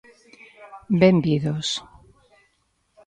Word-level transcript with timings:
Benvidos. 1.01 1.67